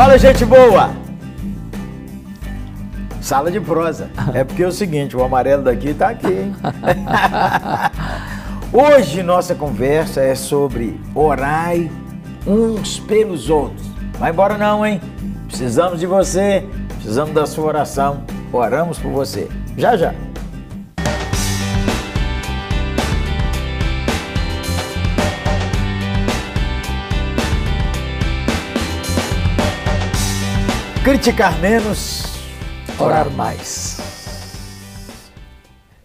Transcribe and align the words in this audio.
Fala, 0.00 0.16
gente 0.16 0.46
boa! 0.46 0.92
Sala 3.20 3.50
de 3.50 3.60
prosa. 3.60 4.10
É 4.32 4.42
porque 4.42 4.62
é 4.62 4.66
o 4.66 4.72
seguinte, 4.72 5.14
o 5.14 5.22
amarelo 5.22 5.62
daqui 5.62 5.92
tá 5.92 6.08
aqui, 6.08 6.26
hein? 6.26 6.56
Hoje 8.72 9.22
nossa 9.22 9.54
conversa 9.54 10.22
é 10.22 10.34
sobre 10.34 10.98
orai 11.14 11.90
uns 12.46 12.98
pelos 12.98 13.50
outros. 13.50 13.86
Vai 14.18 14.30
embora 14.30 14.56
não, 14.56 14.86
hein? 14.86 15.02
Precisamos 15.46 16.00
de 16.00 16.06
você, 16.06 16.66
precisamos 16.94 17.34
da 17.34 17.44
sua 17.44 17.66
oração. 17.66 18.24
Oramos 18.50 18.98
por 18.98 19.12
você. 19.12 19.50
Já 19.76 19.98
já. 19.98 20.14
Criticar 31.10 31.58
menos, 31.58 32.22
orar 32.96 33.28
mais. 33.32 33.98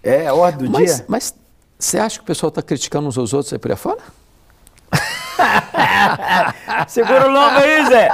É 0.02 0.26
a 0.26 0.34
ordem 0.34 0.68
do 0.68 0.72
Mas, 0.72 0.96
dia. 0.96 1.06
mas 1.08 1.36
você 1.78 2.00
acha 2.00 2.18
que 2.18 2.24
o 2.24 2.26
pessoal 2.26 2.48
está 2.48 2.64
criticando 2.64 3.08
uns 3.08 3.16
aos 3.16 3.32
outros 3.32 3.54
aí 3.54 3.60
por 3.60 3.70
aí 3.70 3.78
fora? 3.78 4.00
Segura 6.90 7.30
o 7.30 7.32
lombo 7.32 7.60
aí, 7.60 7.86
Zé. 7.86 8.10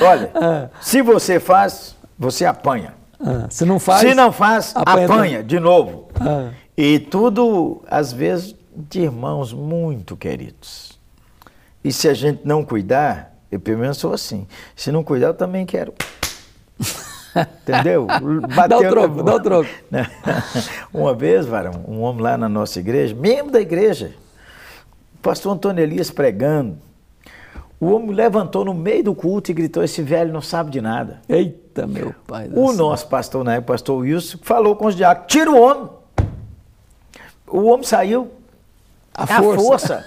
Olha, 0.00 0.72
se 0.80 1.02
você 1.02 1.38
faz, 1.38 1.94
você 2.18 2.44
apanha. 2.44 2.94
Ah, 3.20 3.46
se 3.48 3.64
não 3.64 3.78
faz. 3.78 4.00
se 4.00 4.12
não 4.12 4.32
faz, 4.32 4.74
apanha 4.74 5.04
apanha, 5.06 5.44
de 5.44 5.60
novo. 5.60 6.08
Ah. 6.18 6.50
E 6.76 6.98
tudo, 6.98 7.84
às 7.86 8.12
vezes, 8.12 8.56
de 8.74 9.02
irmãos 9.02 9.52
muito 9.52 10.16
queridos. 10.16 10.98
E 11.84 11.92
se 11.92 12.08
a 12.08 12.14
gente 12.14 12.40
não 12.44 12.64
cuidar, 12.64 13.35
eu 13.50 13.60
pelo 13.60 13.78
menos 13.78 13.98
sou 13.98 14.12
assim. 14.12 14.46
Se 14.74 14.90
não 14.90 15.04
cuidar, 15.04 15.28
eu 15.28 15.34
também 15.34 15.64
quero. 15.66 15.92
Entendeu? 17.62 18.06
Dá 18.68 18.78
o 18.78 18.88
troco, 18.88 19.22
dá 19.22 19.34
o 19.34 19.40
troco. 19.40 19.68
Uma 20.92 21.14
vez, 21.14 21.44
varão, 21.44 21.84
um 21.86 22.00
homem 22.00 22.22
lá 22.22 22.38
na 22.38 22.48
nossa 22.48 22.78
igreja, 22.80 23.14
membro 23.14 23.52
da 23.52 23.60
igreja, 23.60 24.14
o 25.16 25.18
pastor 25.18 25.52
Antônio 25.52 25.82
Elias 25.82 26.10
pregando, 26.10 26.78
o 27.78 27.90
homem 27.90 28.12
levantou 28.12 28.64
no 28.64 28.72
meio 28.72 29.04
do 29.04 29.14
culto 29.14 29.50
e 29.50 29.54
gritou: 29.54 29.84
Esse 29.84 30.00
velho 30.00 30.32
não 30.32 30.40
sabe 30.40 30.70
de 30.70 30.80
nada. 30.80 31.20
Eita, 31.28 31.86
meu 31.86 32.14
pai. 32.26 32.48
O 32.54 32.68
céu. 32.68 32.76
nosso 32.76 33.06
pastor, 33.06 33.44
na 33.44 33.54
época, 33.54 33.72
o 33.72 33.74
pastor 33.74 33.98
Wilson, 33.98 34.38
falou 34.42 34.74
com 34.76 34.86
os 34.86 34.96
diáconos: 34.96 35.30
tira 35.30 35.50
o 35.50 35.60
homem. 35.60 35.90
O 37.46 37.64
homem 37.66 37.84
saiu 37.84 38.30
A 39.14 39.26
força. 39.26 39.62
força. 39.62 40.04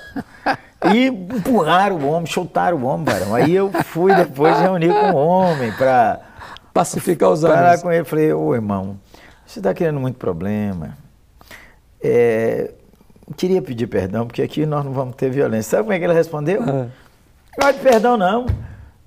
E 0.94 1.08
empurraram 1.08 1.98
o 1.98 2.08
homem, 2.08 2.26
chutaram 2.26 2.78
o 2.78 2.84
homem, 2.86 3.06
varão. 3.06 3.36
Aí 3.36 3.54
eu 3.54 3.70
fui 3.86 4.16
depois 4.16 4.58
reunir 4.60 4.94
com 4.94 5.12
o 5.12 5.16
homem 5.16 5.72
para 5.74 6.22
Pacificar 6.74 7.30
os 7.30 7.42
falar 7.42 7.62
ânimos. 7.62 7.82
com 7.82 7.92
ele. 7.92 8.06
Falei: 8.06 8.32
Ô 8.34 8.56
irmão, 8.56 8.98
você 9.46 9.60
está 9.60 9.74
querendo 9.74 10.00
muito 10.00 10.18
problema. 10.18 10.98
É, 12.02 12.72
queria 13.36 13.62
pedir 13.62 13.88
perdão, 13.88 14.26
porque 14.26 14.42
aqui 14.42 14.66
nós 14.66 14.86
não 14.86 14.94
vamos 14.94 15.16
ter 15.16 15.30
violência. 15.30 15.72
Sabe 15.72 15.84
como 15.84 15.94
é 15.94 16.00
que 16.00 16.06
ele 16.06 16.14
respondeu? 16.14 16.62
Ah. 16.64 16.88
Não 17.62 17.72
de 17.74 17.80
perdão, 17.80 18.16
não. 18.16 18.46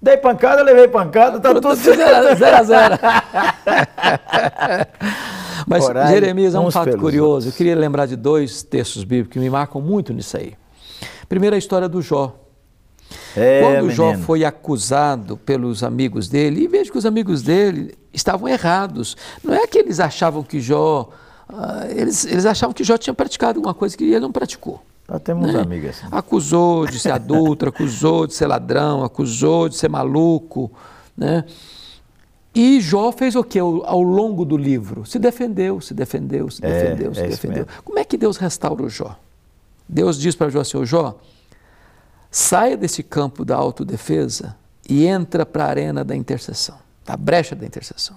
Dei 0.00 0.16
pancada, 0.16 0.62
levei 0.62 0.88
pancada, 0.88 1.38
tá 1.40 1.54
tudo 1.54 1.74
Zero, 1.74 2.36
zero 2.36 2.56
a 2.56 2.62
zero. 2.64 2.98
Mas 5.66 5.84
Orai 5.84 6.08
Jeremias 6.12 6.54
é 6.54 6.60
um 6.60 6.70
fato 6.70 6.98
curioso. 6.98 7.30
outros. 7.30 7.46
Eu 7.46 7.52
queria 7.52 7.76
lembrar 7.76 8.06
de 8.06 8.16
dois 8.16 8.62
textos 8.64 9.04
bíblicos 9.04 9.32
que 9.32 9.38
me 9.38 9.48
marcam 9.48 9.80
muito 9.80 10.12
nisso 10.12 10.36
aí. 10.36 10.54
Primeiro, 11.28 11.54
a 11.56 11.58
história 11.58 11.88
do 11.88 12.00
Jó. 12.02 12.36
É, 13.36 13.60
Quando 13.62 13.90
Jó 13.90 14.06
menino. 14.10 14.24
foi 14.24 14.44
acusado 14.44 15.36
pelos 15.36 15.82
amigos 15.82 16.28
dele, 16.28 16.62
e 16.62 16.68
veja 16.68 16.90
que 16.90 16.96
os 16.98 17.04
amigos 17.06 17.42
dele 17.42 17.94
estavam 18.12 18.48
errados. 18.48 19.16
Não 19.42 19.52
é 19.54 19.66
que 19.66 19.78
eles 19.78 20.00
achavam 20.00 20.42
que 20.42 20.60
Jó. 20.60 21.08
ah, 21.48 21.86
eles, 21.90 22.24
eles 22.24 22.46
achavam 22.46 22.72
que 22.72 22.84
Jó 22.84 22.96
tinha 22.96 23.12
praticado 23.14 23.58
alguma 23.58 23.74
coisa 23.74 23.96
que 23.96 24.04
ele 24.04 24.20
não 24.20 24.32
praticou. 24.32 24.82
Nós 25.08 25.20
temos 25.20 25.52
né? 25.52 25.60
amigos 25.60 25.90
assim. 25.90 26.06
Acusou 26.10 26.86
de 26.86 26.98
ser 26.98 27.10
adulto, 27.10 27.66
acusou 27.68 28.26
de 28.26 28.34
ser 28.34 28.46
ladrão, 28.46 29.04
acusou 29.04 29.68
de 29.68 29.76
ser 29.76 29.88
maluco, 29.88 30.70
né? 31.16 31.44
E 32.54 32.80
Jó 32.80 33.10
fez 33.12 33.34
o 33.34 33.42
que 33.42 33.58
ao, 33.58 33.84
ao 33.86 34.02
longo 34.02 34.44
do 34.44 34.56
livro? 34.56 35.04
Se 35.06 35.18
defendeu, 35.18 35.80
se 35.80 35.92
defendeu, 35.94 36.50
se 36.50 36.64
É, 36.64 36.68
defendeu, 36.68 37.14
se 37.14 37.20
é 37.20 37.26
defendeu. 37.28 37.66
Como 37.84 37.98
é 37.98 38.04
que 38.04 38.16
Deus 38.16 38.36
restaura 38.36 38.82
o 38.82 38.88
Jó? 38.90 39.16
Deus 39.88 40.18
diz 40.18 40.34
para 40.34 40.50
Jó 40.50 40.62
"Ô 40.78 40.84
Jó, 40.84 41.18
saia 42.30 42.76
desse 42.76 43.02
campo 43.02 43.44
da 43.44 43.56
autodefesa 43.56 44.56
e 44.88 45.06
entra 45.06 45.44
para 45.44 45.64
a 45.64 45.68
arena 45.68 46.04
da 46.04 46.16
intercessão, 46.16 46.78
da 47.04 47.16
brecha 47.16 47.54
da 47.54 47.66
intercessão. 47.66 48.16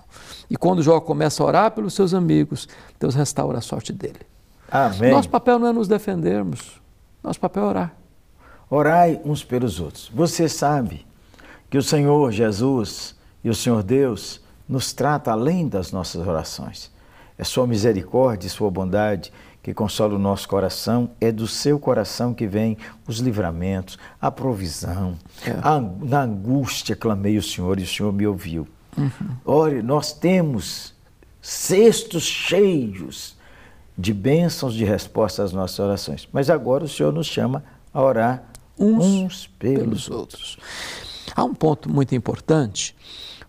E 0.49 0.55
quando 0.55 0.81
Jó 0.81 0.99
começa 0.99 1.43
a 1.43 1.45
orar 1.45 1.71
pelos 1.71 1.93
seus 1.93 2.13
amigos, 2.13 2.67
Deus 2.99 3.15
restaura 3.15 3.57
a 3.57 3.61
sorte 3.61 3.91
dele. 3.91 4.21
Amém. 4.69 5.11
Nosso 5.11 5.29
papel 5.29 5.59
não 5.59 5.67
é 5.67 5.73
nos 5.73 5.87
defendermos, 5.87 6.81
nosso 7.23 7.39
papel 7.39 7.63
é 7.63 7.67
orar. 7.67 7.95
Orai 8.69 9.21
uns 9.23 9.43
pelos 9.43 9.79
outros. 9.79 10.09
Você 10.13 10.49
sabe 10.49 11.05
que 11.69 11.77
o 11.77 11.83
Senhor 11.83 12.31
Jesus 12.31 13.15
e 13.43 13.49
o 13.49 13.55
Senhor 13.55 13.83
Deus 13.83 14.41
nos 14.67 14.91
trata 14.91 15.31
além 15.31 15.67
das 15.67 15.91
nossas 15.91 16.25
orações. 16.25 16.91
É 17.37 17.43
sua 17.43 17.67
misericórdia 17.67 18.47
e 18.47 18.49
sua 18.49 18.71
bondade 18.71 19.31
que 19.65 19.73
consola 19.73 20.13
o 20.13 20.19
nosso 20.19 20.47
coração. 20.47 21.09
É 21.19 21.31
do 21.31 21.47
seu 21.47 21.79
coração 21.79 22.35
que 22.35 22.45
vem 22.45 22.77
os 23.07 23.17
livramentos, 23.17 23.97
a 24.21 24.29
provisão. 24.29 25.17
É. 25.43 25.49
A- 25.59 25.81
na 26.03 26.21
angústia 26.21 26.95
clamei 26.95 27.35
o 27.35 27.41
Senhor 27.41 27.79
e 27.79 27.83
o 27.83 27.87
Senhor 27.87 28.13
me 28.13 28.27
ouviu. 28.27 28.67
Olha, 29.43 29.81
nós 29.81 30.13
temos 30.13 30.93
cestos 31.41 32.21
cheios 32.21 33.35
de 33.97 34.13
bênçãos 34.13 34.75
de 34.75 34.85
resposta 34.85 35.41
às 35.43 35.51
nossas 35.51 35.79
orações. 35.79 36.29
Mas 36.31 36.47
agora 36.51 36.83
o 36.83 36.87
Senhor 36.87 37.11
nos 37.11 37.25
chama 37.25 37.63
a 37.91 37.99
orar 38.03 38.43
uns, 38.77 39.03
Uns 39.03 39.47
pelos, 39.47 39.79
pelos 39.79 40.09
outros. 40.11 40.57
Há 41.35 41.43
um 41.43 41.55
ponto 41.55 41.89
muito 41.91 42.13
importante, 42.13 42.95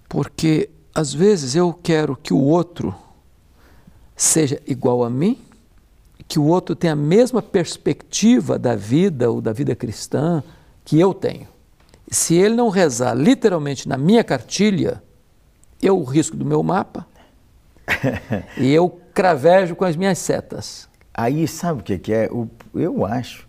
porque 0.09 0.71
às 0.95 1.13
vezes 1.13 1.55
eu 1.55 1.75
quero 1.75 2.17
que 2.17 2.33
o 2.33 2.41
outro 2.41 2.95
seja 4.17 4.63
igual 4.67 5.05
a 5.05 5.11
mim, 5.11 5.39
que 6.29 6.39
o 6.39 6.45
outro 6.45 6.75
tenha 6.75 6.93
a 6.93 6.97
mesma 6.97 7.41
perspectiva 7.43 8.59
da 8.59 8.75
vida 8.75 9.31
ou 9.31 9.41
da 9.41 9.53
vida 9.53 9.75
cristã 9.77 10.43
que 10.85 10.99
eu 10.99 11.15
tenho. 11.15 11.47
Se 12.11 12.35
ele 12.35 12.55
não 12.55 12.69
rezar 12.69 13.15
literalmente 13.15 13.89
na 13.89 13.97
minha 13.97 14.23
cartilha, 14.25 15.03
eu 15.83 16.03
risco 16.03 16.37
do 16.37 16.45
meu 16.45 16.63
mapa 16.63 17.07
e 18.59 18.73
eu 18.73 19.01
cravejo 19.15 19.75
com 19.77 19.85
as 19.85 19.97
minhas 19.97 20.19
setas. 20.19 20.89
Aí 21.15 21.47
sabe 21.49 21.81
o 21.81 21.83
que, 21.85 21.99
que 21.99 22.13
é? 22.13 22.29
O- 22.31 22.49
eu 22.75 23.05
acho 23.07 23.47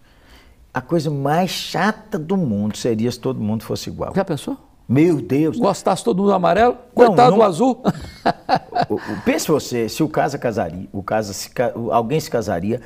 a 0.73 0.81
coisa 0.81 1.09
mais 1.09 1.49
chata 1.49 2.19
do 2.19 2.37
mundo 2.37 2.77
seria 2.77 3.11
se 3.11 3.19
todo 3.19 3.39
mundo 3.39 3.63
fosse 3.63 3.89
igual. 3.89 4.13
Já 4.15 4.23
pensou? 4.23 4.55
Meu 4.87 5.19
Deus! 5.19 5.57
Gostasse 5.57 6.03
todo 6.03 6.17
mundo 6.19 6.27
do 6.29 6.33
amarelo? 6.33 6.73
Não, 6.75 7.07
Coitado 7.07 7.31
não- 7.31 7.37
do 7.39 7.43
azul. 7.43 7.81
Pense 9.25 9.47
você, 9.47 9.87
se 9.89 10.01
o 10.03 10.09
casa 10.09 10.37
casaria, 10.37 10.87
o 10.91 11.01
casa 11.03 11.33
se 11.33 11.49
alguém 11.91 12.19
se 12.19 12.29
casaria, 12.29 12.81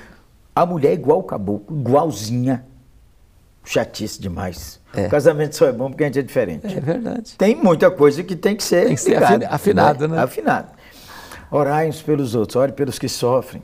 a 0.55 0.65
mulher 0.65 0.89
é 0.91 0.93
igual 0.93 1.19
o 1.19 1.23
caboclo, 1.23 1.77
igualzinha. 1.79 2.65
Chatice 3.63 4.19
demais. 4.19 4.79
É. 4.93 5.05
O 5.05 5.09
casamento 5.09 5.55
só 5.55 5.67
é 5.67 5.71
bom 5.71 5.89
porque 5.89 6.03
a 6.03 6.07
gente 6.07 6.17
é 6.19 6.23
diferente. 6.23 6.65
É 6.75 6.79
verdade. 6.81 7.35
Tem 7.37 7.55
muita 7.55 7.91
coisa 7.91 8.23
que 8.23 8.35
tem 8.35 8.55
que 8.55 8.63
ser, 8.63 8.87
Tem 8.87 8.95
que 8.95 9.01
ser 9.01 9.21
afina- 9.23 9.47
afinado, 9.49 10.07
né? 10.07 10.19
Afinado. 10.19 10.67
Orai 11.51 11.87
uns 11.87 12.01
pelos 12.01 12.33
outros, 12.33 12.55
ore 12.55 12.71
pelos 12.71 12.97
que 12.97 13.07
sofrem, 13.07 13.61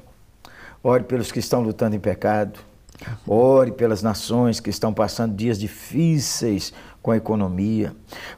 ore 0.84 1.04
pelos 1.04 1.32
que 1.32 1.40
estão 1.40 1.62
lutando 1.62 1.96
em 1.96 2.00
pecado, 2.00 2.60
ore 3.28 3.72
pelas 3.72 4.04
nações 4.04 4.60
que 4.60 4.70
estão 4.70 4.94
passando 4.94 5.34
dias 5.36 5.58
difíceis 5.58 6.72
com 7.02 7.10
a 7.12 7.18
economia. 7.18 7.96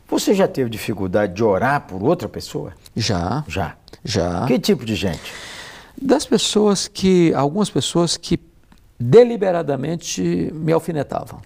Você 0.07 0.33
já 0.33 0.47
teve 0.47 0.69
dificuldade 0.69 1.33
de 1.33 1.43
orar 1.43 1.81
por 1.81 2.01
outra 2.03 2.29
pessoa? 2.29 2.71
Já, 2.95 3.43
Já. 3.47 3.75
Já. 4.03 4.45
Que 4.45 4.59
tipo 4.59 4.85
de 4.85 4.95
gente? 4.95 5.33
Das 6.01 6.25
pessoas 6.25 6.87
que, 6.87 7.33
algumas 7.33 7.69
pessoas 7.69 8.15
que 8.15 8.39
deliberadamente 8.99 10.51
me 10.53 10.71
alfinetavam. 10.71 11.41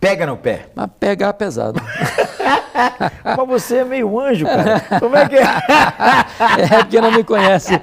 Pega 0.00 0.26
no 0.26 0.36
pé. 0.36 0.68
Mas 0.74 0.88
pegar 1.00 1.32
pesado. 1.32 1.80
Mas 3.24 3.48
você 3.48 3.78
é 3.78 3.84
meio 3.84 4.20
anjo, 4.20 4.44
cara. 4.44 4.80
Como 5.00 5.16
é 5.16 5.28
que 5.28 5.36
é? 5.36 5.42
é 6.76 6.78
porque 6.82 7.00
não 7.00 7.10
me 7.10 7.24
conhece. 7.24 7.80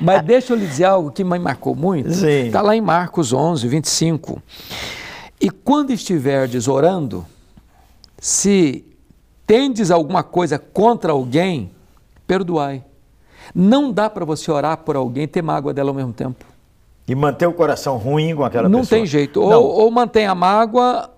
Mas 0.00 0.22
deixa 0.22 0.52
eu 0.52 0.56
lhe 0.56 0.66
dizer 0.66 0.84
algo 0.84 1.10
que 1.10 1.24
me 1.24 1.38
marcou 1.38 1.74
muito. 1.74 2.12
Sim. 2.12 2.46
Está 2.46 2.60
lá 2.60 2.76
em 2.76 2.80
Marcos 2.80 3.32
11, 3.32 3.66
25. 3.66 4.42
E 5.40 5.50
quando 5.50 5.90
estiverdes 5.90 6.68
orando, 6.68 7.24
se 8.18 8.84
tendes 9.46 9.90
alguma 9.90 10.22
coisa 10.22 10.58
contra 10.58 11.12
alguém, 11.12 11.70
perdoai. 12.26 12.84
Não 13.54 13.92
dá 13.92 14.08
para 14.08 14.24
você 14.24 14.50
orar 14.50 14.78
por 14.78 14.96
alguém 14.96 15.24
e 15.24 15.26
ter 15.26 15.42
mágoa 15.42 15.72
dela 15.72 15.90
ao 15.90 15.94
mesmo 15.94 16.12
tempo. 16.12 16.44
E 17.08 17.14
manter 17.14 17.46
o 17.46 17.52
coração 17.52 17.96
ruim 17.96 18.34
com 18.34 18.44
aquela 18.44 18.68
não 18.68 18.80
pessoa. 18.80 18.98
tem 18.98 19.06
jeito. 19.06 19.40
Não. 19.40 19.62
Ou, 19.62 19.80
ou 19.82 19.90
mantém 19.90 20.26
a 20.26 20.34
mágoa, 20.34 21.10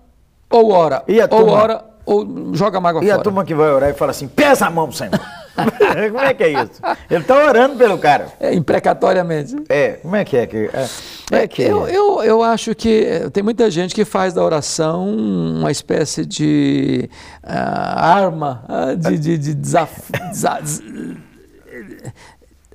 ou 0.49 0.71
ora. 0.71 1.03
E 1.07 1.19
a 1.19 1.27
ou 1.31 1.49
ora, 1.49 1.83
ou 2.05 2.53
joga 2.53 2.77
a 2.77 2.81
mágoa 2.81 3.01
e 3.01 3.07
fora. 3.07 3.17
E 3.17 3.19
a 3.19 3.23
turma 3.23 3.43
que 3.43 3.55
vai 3.55 3.71
orar 3.71 3.89
e 3.89 3.93
fala 3.93 4.11
assim: 4.11 4.27
pesa 4.27 4.67
a 4.67 4.69
mão, 4.69 4.91
Senhor. 4.91 5.19
como 6.11 6.19
é 6.19 6.33
que 6.33 6.43
é 6.43 6.49
isso? 6.63 6.81
Ele 7.09 7.21
está 7.21 7.35
orando 7.45 7.75
pelo 7.75 7.97
cara. 7.97 8.27
É, 8.39 8.53
imprecatoriamente. 8.53 9.55
É, 9.67 9.93
como 9.93 10.15
é 10.15 10.23
que 10.23 10.37
é? 10.37 10.47
Que, 10.47 10.69
é, 10.73 11.41
é 11.43 11.47
que 11.47 11.61
eu, 11.61 11.87
eu, 11.87 12.23
eu 12.23 12.43
acho 12.43 12.73
que 12.73 13.05
eh, 13.05 13.29
tem 13.29 13.43
muita 13.43 13.69
gente 13.69 13.93
que 13.93 14.05
faz 14.05 14.33
da 14.33 14.43
oração 14.43 15.07
uma 15.07 15.71
espécie 15.71 16.25
de 16.25 17.09
uh, 17.43 17.49
arma 17.49 18.63
uh, 18.69 18.95
de, 18.95 19.17
de, 19.17 19.37
de 19.37 19.53
desaf... 19.53 20.11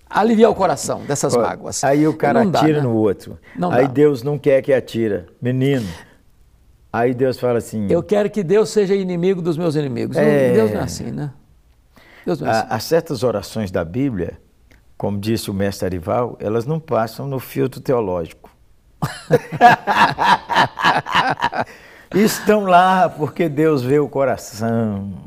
aliviar 0.08 0.50
o 0.50 0.54
coração 0.54 1.04
dessas 1.04 1.34
mágoas. 1.34 1.82
Aí 1.82 2.06
o 2.06 2.14
cara 2.14 2.44
dá, 2.44 2.60
atira 2.60 2.78
né? 2.78 2.84
no 2.84 2.94
outro. 2.94 3.38
Não 3.56 3.72
aí 3.72 3.86
dá. 3.86 3.92
Deus 3.92 4.22
não 4.22 4.38
quer 4.38 4.62
que 4.62 4.72
atira. 4.72 5.26
Menino. 5.40 5.86
Aí 6.92 7.12
Deus 7.12 7.40
fala 7.40 7.58
assim. 7.58 7.88
Eu 7.90 8.02
quero 8.02 8.30
que 8.30 8.44
Deus 8.44 8.70
seja 8.70 8.94
inimigo 8.94 9.42
dos 9.42 9.58
meus 9.58 9.74
inimigos. 9.74 10.16
É... 10.16 10.52
Deus 10.52 10.70
não 10.70 10.80
é 10.80 10.84
assim, 10.84 11.10
né? 11.10 11.32
Deus 12.24 12.40
não 12.40 12.46
é 12.46 12.50
assim. 12.52 12.66
Há, 12.70 12.78
certas 12.78 13.24
orações 13.24 13.72
da 13.72 13.84
Bíblia, 13.84 14.38
como 14.96 15.18
disse 15.18 15.50
o 15.50 15.54
mestre 15.54 15.86
Arival, 15.86 16.38
elas 16.40 16.64
não 16.64 16.78
passam 16.78 17.26
no 17.26 17.40
filtro 17.40 17.80
teológico. 17.80 18.48
Estão 22.14 22.64
lá 22.64 23.08
porque 23.08 23.48
Deus 23.48 23.82
vê 23.82 23.98
o 23.98 24.08
coração, 24.08 25.23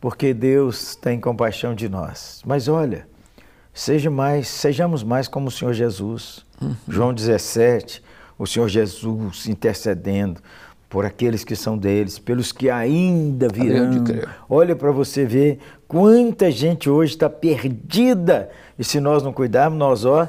porque 0.00 0.32
Deus 0.32 0.96
tem 0.96 1.20
compaixão 1.20 1.74
de 1.74 1.88
nós. 1.88 2.42
Mas 2.46 2.68
olha, 2.68 3.06
seja 3.74 4.10
mais, 4.10 4.48
sejamos 4.48 5.02
mais 5.02 5.28
como 5.28 5.48
o 5.48 5.50
Senhor 5.50 5.72
Jesus. 5.72 6.44
Uhum. 6.60 6.74
João 6.88 7.14
17, 7.14 8.02
o 8.38 8.46
Senhor 8.46 8.68
Jesus 8.68 9.46
intercedendo 9.46 10.40
por 10.88 11.04
aqueles 11.04 11.44
que 11.44 11.54
são 11.54 11.78
deles, 11.78 12.18
pelos 12.18 12.50
que 12.50 12.68
ainda 12.68 13.48
virão. 13.48 14.04
Olha 14.48 14.74
para 14.74 14.90
você 14.90 15.24
ver 15.24 15.58
quanta 15.86 16.50
gente 16.50 16.90
hoje 16.90 17.12
está 17.12 17.30
perdida. 17.30 18.50
E 18.78 18.82
se 18.82 18.98
nós 18.98 19.22
não 19.22 19.32
cuidarmos, 19.32 19.78
nós, 19.78 20.04
ó, 20.04 20.26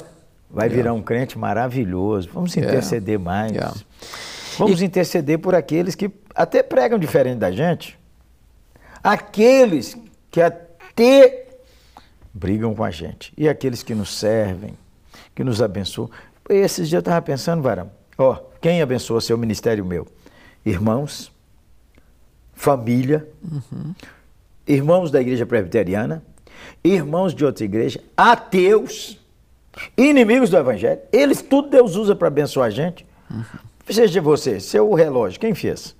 vai 0.49 0.67
yeah. 0.67 0.75
virar 0.75 0.93
um 0.93 1.01
crente 1.01 1.39
maravilhoso. 1.39 2.29
Vamos 2.31 2.55
interceder 2.55 3.19
yeah. 3.19 3.23
mais. 3.23 3.51
Yeah. 3.53 3.73
Vamos 4.59 4.81
e... 4.81 4.85
interceder 4.85 5.39
por 5.39 5.55
aqueles 5.55 5.95
que 5.95 6.11
até 6.35 6.61
pregam 6.61 6.99
diferente 6.99 7.39
da 7.39 7.51
gente. 7.51 7.97
Aqueles 9.03 9.97
que 10.29 10.41
até 10.41 11.47
brigam 12.33 12.73
com 12.73 12.83
a 12.83 12.91
gente. 12.91 13.33
E 13.37 13.47
aqueles 13.49 13.83
que 13.83 13.93
nos 13.95 14.13
servem, 14.13 14.73
que 15.35 15.43
nos 15.43 15.61
abençoam. 15.61 16.09
Esses 16.49 16.89
dias 16.89 16.93
eu 16.93 16.99
estava 16.99 17.21
pensando, 17.21 17.61
Varão, 17.61 17.91
ó, 18.17 18.37
quem 18.59 18.81
abençoa 18.81 19.21
seu 19.21 19.37
ministério 19.37 19.85
meu? 19.85 20.07
irmãos, 20.65 21.31
família, 22.53 23.27
uhum. 23.43 23.93
irmãos 24.67 25.11
da 25.11 25.19
igreja 25.19 25.45
presbiteriana, 25.45 26.23
irmãos 26.83 27.33
de 27.33 27.43
outra 27.43 27.65
igreja, 27.65 27.99
ateus, 28.15 29.19
inimigos 29.97 30.49
do 30.49 30.57
evangelho. 30.57 31.01
Eles 31.11 31.41
tudo 31.41 31.69
Deus 31.69 31.95
usa 31.95 32.15
para 32.15 32.27
abençoar 32.27 32.67
a 32.67 32.71
gente. 32.71 33.05
Uhum. 33.29 33.43
Seja 33.89 34.21
você, 34.21 34.59
seu 34.59 34.93
relógio, 34.93 35.39
quem 35.39 35.55
fez? 35.55 35.95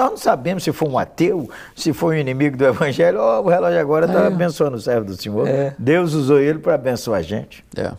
Nós 0.00 0.10
não 0.12 0.16
sabemos 0.16 0.64
se 0.64 0.72
foi 0.72 0.88
um 0.88 0.98
ateu, 0.98 1.50
se 1.76 1.92
foi 1.92 2.16
um 2.16 2.20
inimigo 2.20 2.56
do 2.56 2.64
evangelho. 2.64 3.18
Oh, 3.20 3.42
o 3.42 3.48
relógio 3.50 3.78
agora 3.78 4.06
está 4.06 4.22
é. 4.22 4.26
abençoando 4.28 4.78
o 4.78 4.80
servo 4.80 5.04
do 5.04 5.14
Senhor. 5.14 5.46
É. 5.46 5.74
Deus 5.78 6.14
usou 6.14 6.40
ele 6.40 6.58
para 6.58 6.74
abençoar 6.74 7.20
a 7.20 7.22
gente. 7.22 7.62
É. 7.76 7.92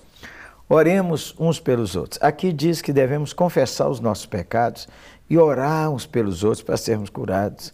Oremos 0.68 1.36
uns 1.38 1.60
pelos 1.60 1.96
outros. 1.96 2.20
Aqui 2.20 2.52
diz 2.52 2.82
que 2.82 2.92
devemos 2.92 3.34
confessar 3.34 3.88
os 3.88 4.00
nossos 4.00 4.26
pecados 4.26 4.88
e 5.30 5.38
orar 5.38 5.92
uns 5.92 6.08
pelos 6.08 6.44
outros 6.44 6.64
para 6.64 6.76
sermos 6.76 7.08
curados. 7.12 7.72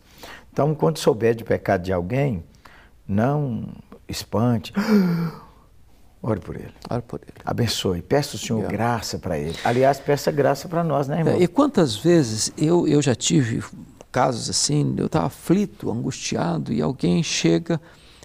Então, 0.52 0.76
quando 0.76 0.98
souber 0.98 1.34
de 1.34 1.46
pecado 1.46 1.84
de 1.84 1.94
alguém, 1.94 2.44
não 3.08 3.70
espante. 4.10 4.74
Ore 6.22 6.42
por 6.42 6.56
ele. 6.56 6.74
Ore 6.90 7.02
por 7.04 7.22
ele. 7.22 7.34
Abençoe. 7.46 8.02
Peça 8.02 8.36
o 8.36 8.40
Senhor 8.40 8.62
graça 8.64 9.18
para 9.18 9.38
ele. 9.40 9.56
Aliás, 9.64 10.00
peça 10.00 10.30
graça 10.32 10.68
para 10.68 10.84
nós, 10.84 11.08
né, 11.08 11.20
irmão? 11.20 11.36
É, 11.36 11.44
e 11.44 11.48
quantas 11.48 11.96
vezes 11.96 12.52
eu, 12.58 12.86
eu 12.86 13.02
já 13.02 13.16
tive 13.16 13.64
casos 14.12 14.50
assim, 14.50 14.96
eu 14.98 15.08
estava 15.08 15.28
aflito, 15.28 15.92
angustiado, 15.92 16.74
e 16.74 16.82
alguém 16.82 17.22
chega, 17.22 17.80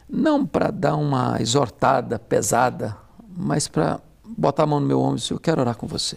não 0.09 0.47
para 0.47 0.71
dar 0.71 0.97
uma 0.97 1.41
exortada 1.41 2.19
pesada, 2.19 2.97
mas 3.37 3.69
para 3.69 4.01
botar 4.25 4.65
a 4.65 4.67
mão 4.67 4.81
no 4.81 4.87
meu 4.87 5.01
ombro 5.01 5.17
e 5.17 5.21
dizer, 5.21 5.35
eu 5.35 5.41
quero 5.41 5.61
orar 5.61 5.77
com 5.77 5.87
você. 5.87 6.17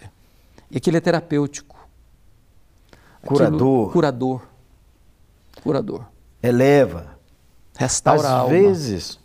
E 0.70 0.76
aquilo 0.78 0.96
é 0.96 1.00
terapêutico. 1.00 1.76
Curador. 3.24 3.92
Curador. 3.92 4.42
Curador. 5.62 6.04
Eleva. 6.42 7.16
Restaura 7.76 8.20
Às 8.20 8.26
a 8.26 8.38
alma. 8.38 8.50
vezes, 8.50 9.18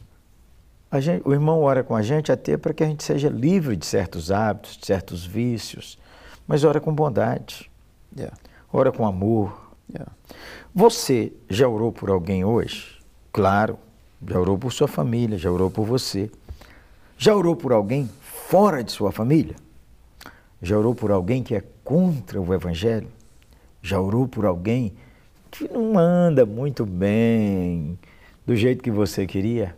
a 0.90 1.00
gente, 1.00 1.22
o 1.26 1.34
irmão 1.34 1.62
ora 1.62 1.84
com 1.84 1.96
a 1.96 2.02
gente 2.02 2.32
até 2.32 2.58
para 2.58 2.74
que 2.74 2.84
a 2.84 2.88
gente 2.88 3.04
seja 3.04 3.30
livre 3.30 3.78
de 3.78 3.86
certos 3.86 4.30
hábitos, 4.30 4.76
de 4.78 4.86
certos 4.86 5.26
vícios, 5.26 5.98
mas 6.46 6.64
ora 6.64 6.82
com 6.82 6.94
bondade. 6.94 7.72
Yeah. 8.18 8.36
Ora 8.74 8.92
com 8.92 9.06
amor. 9.06 9.71
Yeah. 9.94 10.12
Você 10.74 11.34
já 11.50 11.68
orou 11.68 11.92
por 11.92 12.10
alguém 12.10 12.46
hoje? 12.46 13.00
Claro. 13.32 13.78
Já 14.28 14.40
orou 14.40 14.58
por 14.58 14.72
sua 14.72 14.88
família, 14.88 15.38
já 15.38 15.52
orou 15.52 15.70
por 15.70 15.86
você. 15.86 16.30
Já 17.18 17.36
orou 17.36 17.56
por 17.56 17.74
alguém 17.74 18.10
fora 18.22 18.84
de 18.84 18.92
sua 18.92 19.12
família? 19.12 19.56
Já 20.62 20.78
orou 20.78 20.94
por 20.94 21.12
alguém 21.12 21.42
que 21.42 21.56
é 21.56 21.64
contra 21.84 22.40
o 22.40 22.54
Evangelho? 22.54 23.08
Já 23.82 24.00
orou 24.00 24.28
por 24.28 24.46
alguém 24.46 24.94
que 25.50 25.68
não 25.68 25.98
anda 25.98 26.46
muito 26.46 26.86
bem 26.86 27.98
do 28.46 28.56
jeito 28.56 28.84
que 28.84 28.92
você 28.92 29.26
queria? 29.26 29.76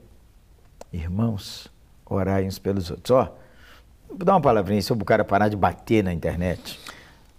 Irmãos, 0.91 1.71
orai 2.05 2.45
uns 2.45 2.59
pelos 2.59 2.91
outros. 2.91 3.11
Ó, 3.11 3.35
dar 4.15 4.33
uma 4.33 4.41
palavrinha 4.41 4.81
sobre 4.81 5.03
o 5.03 5.05
cara 5.05 5.23
parar 5.23 5.47
de 5.47 5.55
bater 5.55 6.03
na 6.03 6.13
internet. 6.13 6.79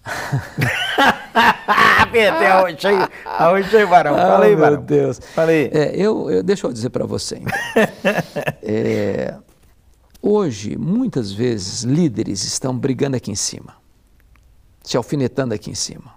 Perdeu 2.12 2.52
arroz 2.52 2.78
cheio, 2.78 3.08
arroz 3.24 3.66
cheio, 3.66 3.88
varão. 3.88 4.16
Fala 4.16 4.44
aí. 4.44 4.56
Meu 4.56 4.76
Deus. 4.76 5.20
Fala 5.34 5.50
aí. 5.50 5.70
É, 5.72 5.96
eu, 5.96 6.30
eu, 6.30 6.42
deixa 6.42 6.66
eu 6.66 6.72
dizer 6.72 6.90
para 6.90 7.06
você, 7.06 7.36
então. 7.36 7.52
é, 8.62 9.34
hoje, 10.20 10.76
muitas 10.76 11.32
vezes, 11.32 11.82
líderes 11.82 12.44
estão 12.44 12.76
brigando 12.76 13.16
aqui 13.16 13.30
em 13.30 13.36
cima, 13.36 13.74
se 14.82 14.96
alfinetando 14.96 15.54
aqui 15.54 15.70
em 15.70 15.74
cima. 15.74 16.12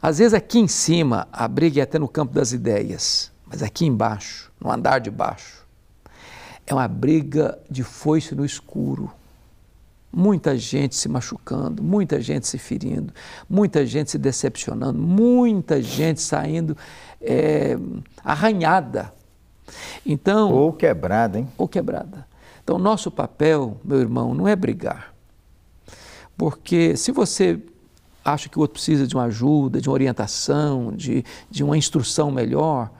Às 0.00 0.18
vezes 0.18 0.34
aqui 0.34 0.58
em 0.58 0.68
cima 0.68 1.26
a 1.32 1.48
briga 1.48 1.80
é 1.80 1.82
até 1.82 1.98
no 1.98 2.08
campo 2.08 2.32
das 2.32 2.52
ideias, 2.52 3.32
mas 3.46 3.62
aqui 3.62 3.86
embaixo, 3.86 4.52
no 4.60 4.70
andar 4.70 5.00
de 5.00 5.10
baixo, 5.10 5.66
é 6.66 6.72
uma 6.72 6.86
briga 6.86 7.58
de 7.68 7.82
foice 7.82 8.34
no 8.34 8.44
escuro. 8.44 9.10
Muita 10.12 10.58
gente 10.58 10.94
se 10.94 11.08
machucando, 11.08 11.82
muita 11.82 12.20
gente 12.20 12.46
se 12.46 12.58
ferindo, 12.58 13.14
muita 13.48 13.86
gente 13.86 14.10
se 14.10 14.18
decepcionando, 14.18 14.98
muita 14.98 15.80
gente 15.80 16.20
saindo 16.20 16.76
é, 17.20 17.78
arranhada. 18.22 19.12
Então, 20.04 20.52
ou 20.52 20.72
quebrada, 20.72 21.38
hein? 21.38 21.48
Ou 21.56 21.66
quebrada. 21.66 22.26
Então, 22.62 22.78
nosso 22.78 23.10
papel, 23.10 23.80
meu 23.82 24.00
irmão, 24.00 24.34
não 24.34 24.46
é 24.46 24.54
brigar. 24.54 25.14
Porque 26.36 26.96
se 26.96 27.10
você 27.10 27.60
acha 28.24 28.48
que 28.48 28.58
o 28.58 28.60
outro 28.60 28.74
precisa 28.74 29.06
de 29.06 29.14
uma 29.14 29.24
ajuda, 29.24 29.80
de 29.80 29.88
uma 29.88 29.94
orientação, 29.94 30.92
de, 30.92 31.24
de 31.50 31.64
uma 31.64 31.76
instrução 31.76 32.30
melhor, 32.30 32.90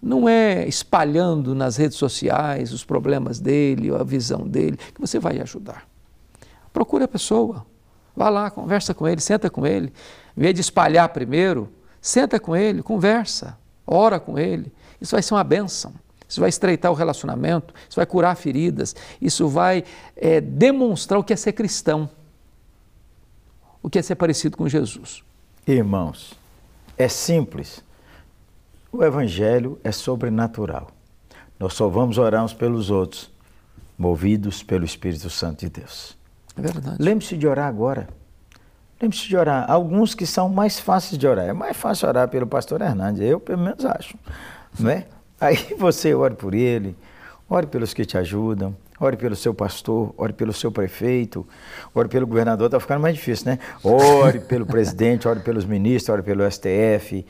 não 0.00 0.28
é 0.28 0.66
espalhando 0.66 1.54
nas 1.54 1.76
redes 1.76 1.96
sociais 1.96 2.72
os 2.72 2.84
problemas 2.84 3.38
dele 3.38 3.90
ou 3.90 4.00
a 4.00 4.04
visão 4.04 4.48
dele 4.48 4.76
que 4.76 5.00
você 5.00 5.18
vai 5.18 5.40
ajudar. 5.40 5.91
Procure 6.72 7.04
a 7.04 7.08
pessoa, 7.08 7.66
vá 8.16 8.28
lá, 8.28 8.50
conversa 8.50 8.94
com 8.94 9.06
ele, 9.06 9.20
senta 9.20 9.50
com 9.50 9.66
ele. 9.66 9.92
Em 10.36 10.40
vez 10.40 10.54
de 10.54 10.60
espalhar 10.60 11.08
primeiro, 11.10 11.72
senta 12.00 12.40
com 12.40 12.56
ele, 12.56 12.82
conversa, 12.82 13.58
ora 13.86 14.18
com 14.18 14.38
ele. 14.38 14.72
Isso 15.00 15.14
vai 15.14 15.22
ser 15.22 15.34
uma 15.34 15.44
benção. 15.44 15.92
Isso 16.28 16.40
vai 16.40 16.48
estreitar 16.48 16.90
o 16.90 16.94
relacionamento, 16.94 17.74
isso 17.86 17.96
vai 17.96 18.06
curar 18.06 18.34
feridas, 18.36 18.96
isso 19.20 19.48
vai 19.48 19.84
é, 20.16 20.40
demonstrar 20.40 21.20
o 21.20 21.24
que 21.24 21.34
é 21.34 21.36
ser 21.36 21.52
cristão 21.52 22.08
o 23.82 23.90
que 23.90 23.98
é 23.98 24.02
ser 24.02 24.14
parecido 24.14 24.56
com 24.56 24.68
Jesus. 24.68 25.24
Irmãos, 25.66 26.34
é 26.96 27.08
simples. 27.08 27.82
O 28.92 29.02
Evangelho 29.02 29.78
é 29.82 29.90
sobrenatural. 29.90 30.90
Nós 31.58 31.74
só 31.74 31.88
vamos 31.88 32.18
orar 32.18 32.44
uns 32.44 32.54
pelos 32.54 32.90
outros, 32.90 33.30
movidos 33.98 34.62
pelo 34.62 34.84
Espírito 34.84 35.28
Santo 35.28 35.60
de 35.60 35.70
Deus. 35.70 36.16
É 36.56 36.60
verdade. 36.60 36.96
Lembre-se 36.98 37.36
de 37.36 37.46
orar 37.46 37.66
agora. 37.66 38.08
Lembre-se 39.00 39.28
de 39.28 39.36
orar. 39.36 39.70
Alguns 39.70 40.14
que 40.14 40.26
são 40.26 40.48
mais 40.48 40.78
fáceis 40.78 41.18
de 41.18 41.26
orar. 41.26 41.46
É 41.46 41.52
mais 41.52 41.76
fácil 41.76 42.08
orar 42.08 42.28
pelo 42.28 42.46
pastor 42.46 42.80
Hernandes, 42.80 43.22
eu 43.22 43.40
pelo 43.40 43.62
menos 43.62 43.84
acho. 43.84 44.16
Não 44.78 44.90
é? 44.90 45.06
Aí 45.40 45.74
você 45.78 46.14
ore 46.14 46.34
por 46.34 46.54
ele, 46.54 46.96
ore 47.48 47.66
pelos 47.66 47.92
que 47.92 48.04
te 48.04 48.16
ajudam, 48.16 48.76
ore 49.00 49.16
pelo 49.16 49.34
seu 49.34 49.52
pastor, 49.52 50.14
ore 50.16 50.32
pelo 50.32 50.52
seu 50.52 50.70
prefeito, 50.70 51.44
ore 51.92 52.08
pelo 52.08 52.26
governador, 52.26 52.66
está 52.66 52.78
ficando 52.78 53.00
mais 53.00 53.16
difícil, 53.16 53.46
né? 53.46 53.58
Ore 53.82 54.38
pelo 54.46 54.64
presidente, 54.64 55.26
ore 55.26 55.40
pelos 55.40 55.64
ministros, 55.64 56.08
ore 56.14 56.22
pelo 56.22 56.48
STF, 56.48 57.24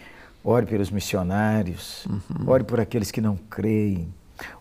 Ore 0.45 0.67
pelos 0.67 0.91
missionários, 0.91 2.05
uhum. 2.07 2.49
ore 2.49 2.65
por 2.65 2.81
aqueles 2.81 3.13
que 3.13 3.21
não 3.21 3.37
creem, 3.49 4.13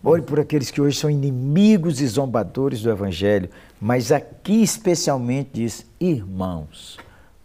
ore 0.02 0.22
por 0.22 0.40
aqueles 0.40 0.70
que 0.70 0.80
hoje 0.80 0.98
são 0.98 1.10
inimigos 1.10 2.00
e 2.00 2.06
zombadores 2.06 2.82
do 2.82 2.90
Evangelho, 2.90 3.48
mas 3.80 4.12
aqui 4.12 4.62
especialmente 4.62 5.50
diz: 5.54 5.86
irmãos, 6.00 6.98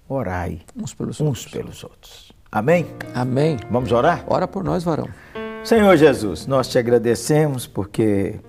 orai 0.08 0.62
uns 0.76 0.94
pelos, 0.94 1.20
uns 1.20 1.28
outros. 1.28 1.52
pelos 1.52 1.84
outros. 1.84 2.32
Amém? 2.52 2.86
Amém. 3.14 3.58
Vamos 3.70 3.92
orar? 3.92 4.24
Ora 4.28 4.48
por 4.48 4.64
nós, 4.64 4.84
varão. 4.84 5.08
Senhor 5.64 5.98
Jesus, 5.98 6.48
nós 6.48 6.70
te 6.70 6.78
agradecemos 6.80 7.68
porque 7.68 8.40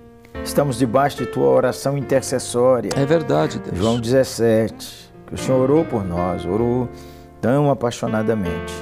estamos 0.43 0.77
debaixo 0.77 1.17
de 1.17 1.25
tua 1.25 1.47
oração 1.47 1.97
intercessória. 1.97 2.91
É 2.95 3.05
verdade, 3.05 3.59
Deus. 3.59 3.77
João 3.77 3.99
17, 3.99 5.11
que 5.27 5.35
o 5.35 5.37
Senhor 5.37 5.59
orou 5.59 5.83
por 5.83 6.05
nós, 6.05 6.45
orou 6.45 6.87
tão 7.41 7.69
apaixonadamente. 7.69 8.73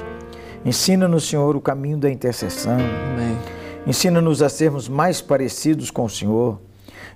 Ensina-nos, 0.64 1.28
Senhor, 1.28 1.56
o 1.56 1.60
caminho 1.60 1.98
da 1.98 2.10
intercessão. 2.10 2.74
Amém. 2.74 3.57
Ensina-nos 3.88 4.42
a 4.42 4.50
sermos 4.50 4.86
mais 4.86 5.22
parecidos 5.22 5.90
com 5.90 6.04
o 6.04 6.10
Senhor. 6.10 6.60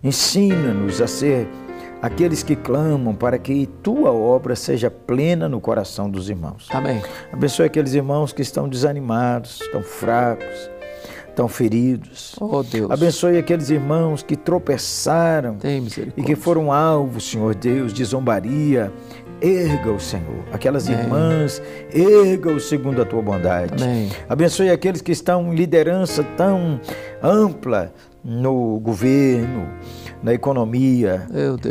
Ensina-nos 0.02 1.02
a 1.02 1.06
ser 1.06 1.46
aqueles 2.00 2.42
que 2.42 2.56
clamam 2.56 3.14
para 3.14 3.36
que 3.36 3.68
tua 3.82 4.10
obra 4.10 4.56
seja 4.56 4.90
plena 4.90 5.50
no 5.50 5.60
coração 5.60 6.08
dos 6.08 6.30
irmãos. 6.30 6.68
Amém. 6.70 7.02
Abençoe 7.30 7.66
aqueles 7.66 7.92
irmãos 7.92 8.32
que 8.32 8.40
estão 8.40 8.70
desanimados, 8.70 9.60
estão 9.60 9.82
fracos, 9.82 10.70
estão 11.28 11.46
feridos. 11.46 12.36
Oh, 12.40 12.62
Deus. 12.62 12.90
Abençoe 12.90 13.36
aqueles 13.36 13.68
irmãos 13.68 14.22
que 14.22 14.34
tropeçaram 14.34 15.58
e 16.16 16.22
que 16.22 16.34
foram 16.34 16.72
alvo, 16.72 17.20
Senhor 17.20 17.54
Deus, 17.54 17.92
de 17.92 18.02
zombaria, 18.02 18.90
erga 19.42 19.90
o 19.90 19.98
Senhor. 19.98 20.44
Aquelas 20.52 20.88
Amém. 20.88 21.00
irmãs, 21.00 21.60
erga-o 21.92 22.60
segundo 22.60 23.02
a 23.02 23.04
tua 23.04 23.20
bondade. 23.20 23.82
Amém. 23.82 24.10
Abençoe 24.28 24.70
aqueles 24.70 25.02
que 25.02 25.12
estão 25.12 25.52
em 25.52 25.56
liderança 25.56 26.22
tão 26.36 26.80
ampla 27.22 27.92
no 28.24 28.78
governo, 28.78 29.68
na 30.22 30.32
economia, 30.32 31.26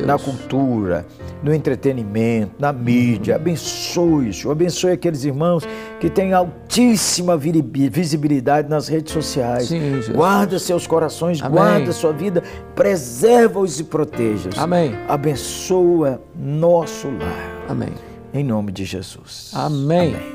na 0.06 0.20
cultura, 0.20 1.06
no 1.42 1.54
entretenimento, 1.54 2.52
na 2.60 2.74
mídia. 2.74 3.38
Abençoe, 3.38 4.34
Senhor. 4.34 4.52
Abençoe 4.52 4.92
aqueles 4.92 5.24
irmãos 5.24 5.66
que 6.00 6.10
têm 6.10 6.34
altíssima 6.34 7.38
visibilidade 7.38 8.70
nas 8.70 8.90
redes 8.90 9.14
sociais. 9.14 9.70
Sim, 9.70 10.02
guarda 10.14 10.60
seus 10.60 10.86
corações, 10.86 11.42
Amém. 11.42 11.52
guarda 11.54 11.92
sua 11.94 12.12
vida, 12.12 12.44
preserva-os 12.76 13.80
e 13.80 13.86
proteja-os. 13.86 14.58
Amém. 14.58 14.94
Abençoa 15.08 16.22
nosso 16.36 17.08
lar. 17.08 17.61
Amém. 17.72 17.94
Em 18.34 18.44
nome 18.44 18.72
de 18.72 18.86
Jesus. 18.86 19.52
Amém. 19.54 20.16
Amém. 20.16 20.34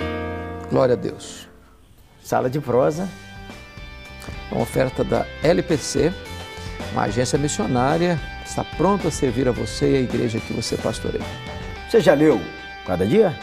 Glória 0.71 0.95
a 0.95 0.97
Deus. 0.97 1.49
Sala 2.23 2.51
de 2.51 2.61
prosa. 2.61 3.09
Uma 4.51 4.63
oferta 4.63 5.05
da 5.05 5.25
LPC 5.43 6.13
uma 6.97 7.05
agência 7.05 7.39
missionária 7.39 8.19
está 8.43 8.65
pronta 8.65 9.07
a 9.09 9.11
servir 9.11 9.47
a 9.47 9.53
você 9.53 9.93
e 9.93 9.97
a 9.97 10.01
igreja 10.01 10.41
que 10.41 10.55
você 10.55 10.79
pastoreia. 10.79 11.23
Você 11.89 12.01
já 12.01 12.15
leu 12.15 12.41
Cada 12.87 13.05
Dia? 13.05 13.39